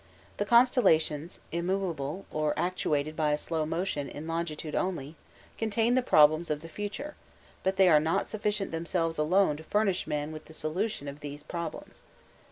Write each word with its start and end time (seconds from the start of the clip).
The 0.37 0.45
constellations, 0.47 1.41
immovable, 1.51 2.25
or 2.31 2.57
actuated 2.57 3.15
by 3.15 3.33
a 3.33 3.37
slow 3.37 3.67
motion, 3.67 4.09
in 4.09 4.25
longitude 4.25 4.73
only, 4.73 5.15
contain 5.59 5.93
the 5.93 6.01
problems 6.01 6.49
of 6.49 6.61
the 6.61 6.69
future, 6.69 7.13
but 7.61 7.75
they 7.77 7.87
are 7.87 7.99
not 7.99 8.25
sufficient 8.25 8.69
of 8.69 8.71
themselves 8.71 9.19
alone 9.19 9.57
to 9.57 9.63
furnish 9.63 10.07
man 10.07 10.31
with 10.31 10.45
the 10.45 10.53
solution 10.53 11.07
of 11.07 11.19
these 11.19 11.43
problems. 11.43 12.01